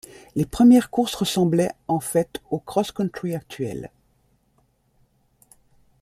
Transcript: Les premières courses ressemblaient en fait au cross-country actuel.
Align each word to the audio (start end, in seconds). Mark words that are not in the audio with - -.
Les 0.35 0.47
premières 0.47 0.89
courses 0.89 1.13
ressemblaient 1.13 1.75
en 1.87 1.99
fait 1.99 2.41
au 2.49 2.57
cross-country 2.57 3.35
actuel. 3.35 3.91